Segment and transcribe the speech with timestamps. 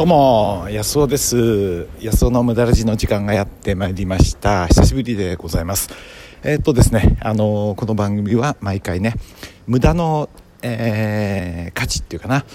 [0.00, 1.86] どうも安尾です。
[2.00, 4.66] 安尾の無駄ラジの時間がやってまいりました。
[4.68, 5.90] 久しぶりでございます。
[6.42, 9.12] えー、っとですねあのこの番組は毎回ね
[9.66, 10.30] 無駄の、
[10.62, 12.46] えー、価値っていうかな。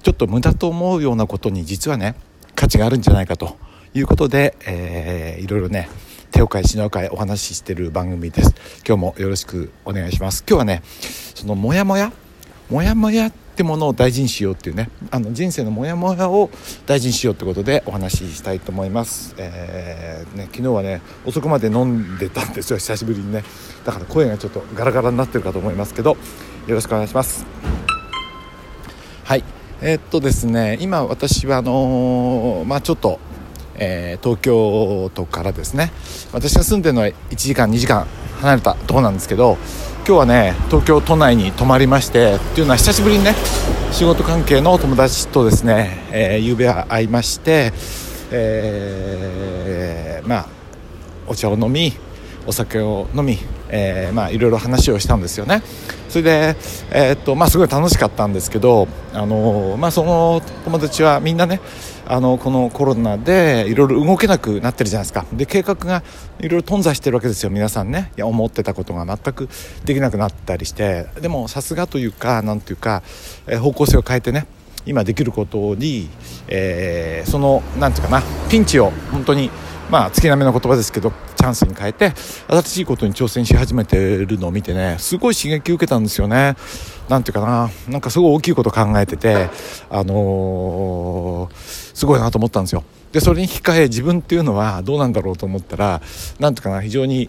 [0.00, 2.14] ちょっと無駄と思うようなことに実はね
[2.54, 3.56] 価値があるんじゃないかと。
[3.94, 5.88] いうことで、えー、いろいろね
[6.30, 8.54] 手を変え品を変えお話ししてる番組です。
[8.86, 10.44] 今日もよろしくお願いします。
[10.48, 10.82] 今日はね
[11.34, 12.12] そのモヤモヤ
[12.70, 16.50] モヤモヤってものを大事にしようっていうねあの人生のモヤモヤを
[16.86, 22.78] 大事にしようってことでお話ししたいと思います、えー、ね、昨日はね遅くまで飲んでたんですよ。
[22.78, 23.44] 久しぶりにね。
[23.84, 26.16] だから声がちょっとガラガラになってるかと思いますけどよ
[26.74, 27.44] ろしくお願いします。
[29.24, 29.44] はい。
[29.82, 33.20] えー、っとですね今私はあのー、まあちょっと
[33.74, 35.92] えー、東京都からですね。
[36.32, 38.06] 私が住んでるのは1時間2時間
[38.42, 39.56] 離れたとこなんですけど
[40.06, 43.34] 今日はね東京都内に泊まりましてっていうのは久しぶりにね
[43.92, 47.72] 仕事関係の友達とですね、えー、夕べは会いまして、
[48.32, 50.46] えー、まあ
[51.28, 51.92] お茶を飲み
[52.46, 53.38] お酒を飲み、
[53.72, 55.62] えー、まあいろいろ話をしたんですよね。
[56.08, 56.56] それで、
[56.90, 61.60] えー、っとまあ、すごい楽しかったんですけど、あのまあ、その友達はみんなね
[62.06, 65.24] あのこのコロナでいろいろ動けなくなってるじゃないですか。
[65.32, 66.02] で計画が
[66.38, 68.12] いろいろ頓挫してるわけですよ皆さんね。
[68.16, 69.48] いや思ってたことが全く
[69.86, 71.06] できなくなったりして。
[71.22, 73.02] でもさすがというかなんていうか、
[73.46, 74.46] えー、方向性を変えてね
[74.84, 76.10] 今できることに、
[76.48, 79.50] えー、そのなんていうかなピンチを本当に
[79.92, 82.14] まあ月並みの言葉ですけどチャンスに変えて
[82.48, 86.56] 新しいことに挑戦し始めてるのを見てねすごい刺激を受けたんですよね。
[87.10, 89.50] なんていうかななんかすごい大きいこと考えてて
[89.90, 91.54] あのー、
[91.94, 92.84] すごいなと思ったんですよ。
[93.12, 96.00] でそれに引き換え自分っていうのはどうなんだろうと思ったら
[96.40, 97.28] なんていうかな非常に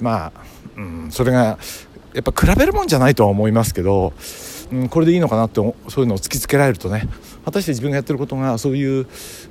[0.00, 0.44] まあ、
[0.78, 1.58] うん、それが
[2.14, 4.14] やっぱ比べるもんじゃないとは思いますけど、
[4.72, 7.06] うん、これでいいのかなってそういうのを突きつけられるとね
[7.44, 9.06] 果たして自分がやってることがそういう、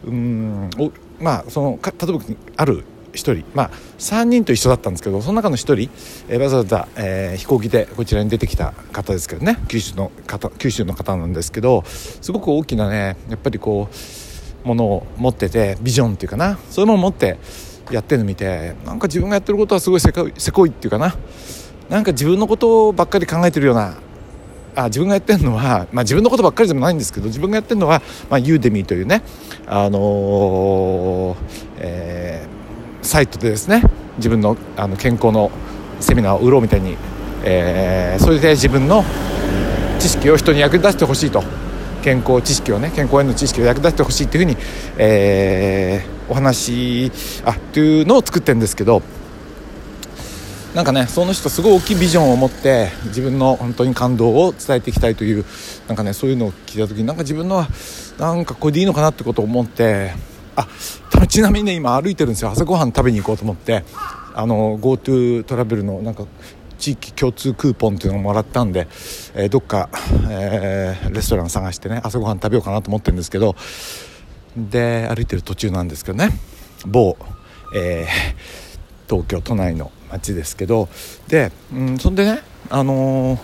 [0.06, 0.72] うん、
[1.20, 2.20] まあその例えば
[2.58, 2.84] ある
[3.14, 5.90] 1人まあ3人と一緒だったんですけどその中の1人、
[6.28, 13.90] えー、わざわざ、えー、飛行機でこちらに出てきた方ですけどね九州の方九州の方なんですけどすごく大きなねやっぱりこ
[14.64, 17.38] うものを持っててビジョンっていうかなそういうものを持って
[17.92, 21.16] やってるの見てなんか自分がやってることはすごいせこいせこいっていうかな。
[21.90, 23.96] なんか自分のことばっかり考えてるような
[24.76, 29.24] あ自分がやってるのは、まあ、自分のことばっかりでもないんですけど自分がやってるのは、まあ、ユーデミーというね、
[29.66, 31.38] あのー、
[31.78, 33.84] えー、サイトでですね
[34.18, 35.52] 自分のあの健康の
[36.00, 36.98] セミナーを売ろうみたいに、
[37.44, 39.04] えー、それで自分の
[40.00, 41.44] 知識を人に役に出してほしいと。
[42.06, 44.58] 健康知識をね健康への知識を役立ててほしいっていうふうに、
[45.00, 47.12] えー、お話
[47.44, 49.02] あっていうのを作ってるんですけど
[50.76, 55.46] なんかねその人すごい大きいビジョンを持って自分の本当に感動を伝えていきたいという
[55.88, 57.70] なんかねそういうのを聞いた時になんか自分のは
[58.20, 60.12] なんかこれでいいのかなってことを思って
[60.58, 60.68] あ
[61.28, 62.50] ちなみにね今歩いてるんですよ。
[62.52, 63.86] 朝ごはん食べに行こうと思って
[64.34, 66.26] あの GoTo トラベルのなんか
[66.78, 68.88] 地域共通クーポンっていうのをもらったんで、
[69.34, 69.90] えー、どっか、
[70.30, 73.56] えー、レストラン探してね朝ごはん食べようかなと思ってるんですけど
[74.58, 76.32] で歩いてる途中なんですけどね。
[76.86, 77.16] 某、
[77.74, 80.90] えー、東京都内の街ですけど
[81.28, 83.40] で、うん、そんでねあのー、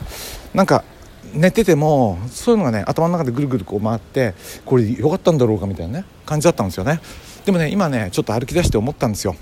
[0.53, 0.83] なんか
[1.33, 4.33] 寝ててもそういうのがね頭の中でぐるぐるこう回って
[4.65, 6.99] これ良かったんだろうかみたいなね感じだったんですよね。
[7.45, 9.35] でもね今ねちょっと歩き出して思ったんですよ。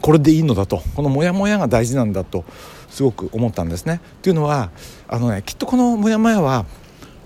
[0.00, 0.82] これでいいのだと。
[0.94, 2.44] このモヤモヤが大事なんだと
[2.90, 4.00] すごく思ったんですね。
[4.18, 4.70] っていうのは
[5.08, 6.66] あのねきっとこのモヤモヤは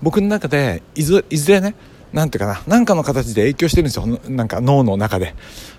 [0.01, 1.75] 僕の中でいずれね
[2.13, 4.05] なんていうかな何かの形で影響してるんですよ。
[4.29, 5.35] なんか脳の中で。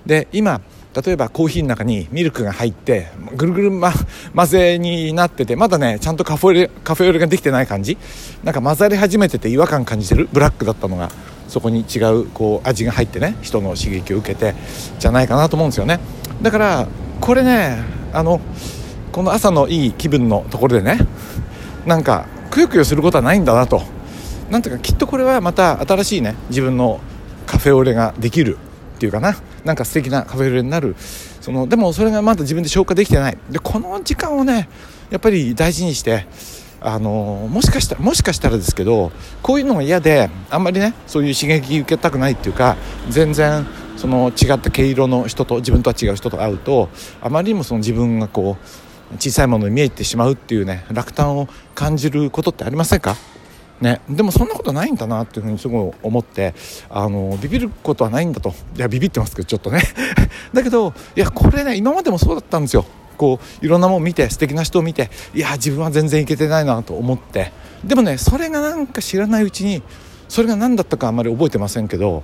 [0.06, 0.60] で今
[0.94, 3.92] 例えばコーヒーの中にミルクが入ってぐるぐる、ま、
[4.34, 7.97] 混ぜになっててまだねちゃんとカフェカフェオレができてない感じ。
[8.44, 11.10] なんか混ざり始めてて違和感感じてるブラックだったのが
[11.48, 14.54] そこに違うこう味が入ってね人の刺激を受けて
[14.98, 16.00] じゃないかなと思うんですよね。
[16.42, 16.88] だから
[17.20, 17.78] これね
[18.12, 18.41] あの
[19.12, 20.98] この朝のいい気分のところでね
[21.86, 23.83] なんかくよくよすることはないんだなと。
[24.50, 27.00] なんていうかきっとこれはまた新しいね自分の
[27.47, 28.59] カフェオレができる
[29.03, 29.37] っていうかな。
[29.65, 30.95] なんか素敵なカフェオレになる。
[31.41, 33.39] そのでもそれがまだ自分で消化できてない。
[33.51, 34.69] でこの時間をね
[35.10, 36.27] やっぱり大事にして
[36.81, 39.10] あのもしかしたらもしかしたらですけど
[39.43, 42.77] こういうのが嫌であんまりねそういう刺激受けたくないっていうか
[43.09, 43.66] 全然
[43.97, 46.89] その違った毛色の人と自分とは違う人と会うと
[47.21, 53.16] あまりにもその自分がこう小さいものに見えてしまうっていうね落胆を感じることってありませんか？
[53.82, 56.54] ね、でもそんなことないんだなっていうふうにすごい思って
[56.88, 58.54] あのビビることはないんだと。
[58.76, 59.82] いやビビってますけどちょっとね。
[60.54, 62.86] だけどいやこれね今までもそうだったんですよ。
[63.16, 67.50] こういろんなもの見て素敵な人を見ていや自分は全然いけてないなと思って。
[67.84, 69.82] でもねそれがなんか知らないうちに
[70.28, 72.22] それが何だったかあんまり覚えてませんけど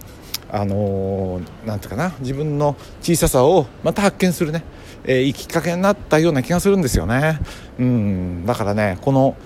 [0.53, 4.63] あのなんていうかな自分の小ささをまた発見するね、
[5.03, 7.41] えー、いいきっかけになったような気がするんですよね。
[7.81, 8.47] うん。
[8.47, 9.37] だからねこの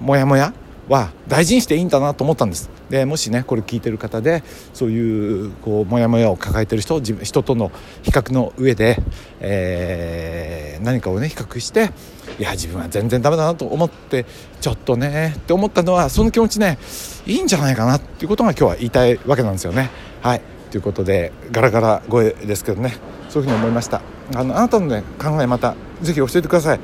[0.00, 0.52] モヤモヤ
[0.92, 2.68] は大事にしていいんだなと思ったんです。
[2.90, 4.44] でもしねこれ聞いてる方で
[4.74, 7.72] そういうこうモヤモヤを抱えてる人自分人との
[8.02, 8.98] 比較の上で、
[9.40, 11.90] えー、何かをね比較して
[12.38, 14.26] いや自分は全然ダメだなと思って
[14.60, 16.78] ちょっとねって思ったのはその気持ちね
[17.26, 19.88] いいんじゃないかなっていうことが今日は言いたいわけなんですよね。
[20.20, 20.42] はい。
[20.70, 22.94] ということでガラガラ声ですけどね
[23.30, 24.02] そういうふうに思いました。
[24.34, 26.80] あのあなたのね考えまたぜひ教えてください。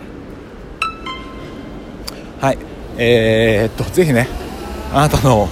[2.40, 2.67] はい。
[2.98, 4.28] えー、っとぜひね
[4.92, 5.48] あなたの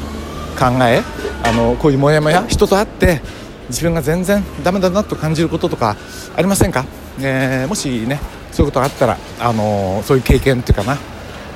[0.58, 1.02] 考え
[1.44, 3.20] あのこういうモヤモヤ人と会って
[3.69, 5.96] 自分が全然ダメだなと感じることとか
[6.37, 6.84] ありませんか、
[7.20, 8.20] えー、もしね
[8.52, 10.96] そういうことがあったら、あのそういう経験っていうかな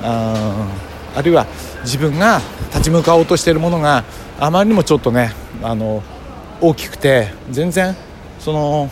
[0.03, 0.67] あ
[1.15, 1.47] あるいは
[1.83, 2.39] 自分が
[2.69, 4.03] 立ち向かおうとしているものが
[4.39, 5.31] あまりにもちょっとね、
[5.63, 6.03] あの
[6.61, 7.95] 大きくて全然
[8.39, 8.89] その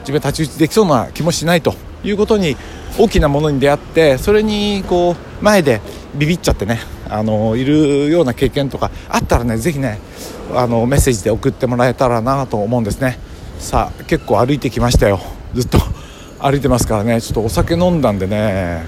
[0.00, 2.56] 自分太刀打ちできそうな気もしないということに
[2.98, 5.80] 大きなものに出会ってそれにこう前で
[6.14, 9.98] ビビっちゃってねあのいるような経験とかあったらねぜひね
[10.54, 13.18] あのメッセージで送ってもらえたらなと思うんですね。
[13.58, 15.20] さあ結構歩いてきましたよ。
[15.54, 15.78] ずっと
[16.40, 17.20] 歩いてますからね。
[17.20, 18.84] ちょっとお酒飲んだんでね。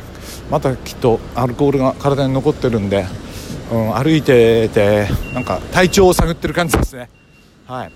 [0.50, 3.06] またきっとアルコールが体に残ってるんで、
[3.72, 7.08] うん、歩いててなんか体調を探ってる感じですね。
[7.66, 7.92] はい。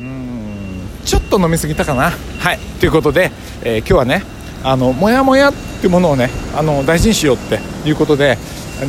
[0.00, 0.88] うん。
[1.04, 2.12] ちょっと飲み過ぎたかな。
[2.38, 2.58] はい。
[2.80, 3.30] ということで、
[3.62, 4.35] えー、今日はね
[4.66, 8.36] あのモヤモヤっていうものをねあの大事にしようっていうことで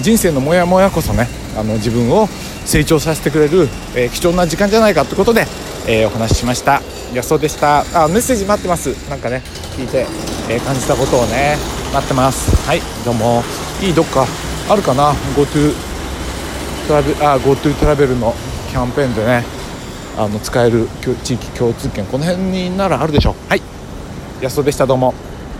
[0.01, 2.25] 人生のモヤモヤこそねあの自分を
[2.65, 5.45] 成長させてくれる、えー、貴重な時間じゃないかということで、
[5.88, 6.81] えー、お話ししました。
[7.13, 7.81] いやそうでした。
[7.94, 8.89] あメッセージ待ってます。
[9.07, 9.44] なんかね
[9.77, 10.07] 聞いて、
[10.50, 11.57] えー、感じたことをね
[11.94, 12.56] 待ってます。
[12.68, 13.44] はいどうも。
[13.80, 14.25] いいどっか
[14.68, 15.73] あるかな？GoTo
[16.88, 18.33] トラベあ GoTo トラベルの
[18.71, 19.44] キャンペーンでね
[20.18, 20.88] あの使える
[21.23, 23.35] 地域共通券この辺にならあるでしょう。
[23.47, 23.62] はい。
[24.41, 24.88] 安尾でした。
[24.88, 25.26] どうも。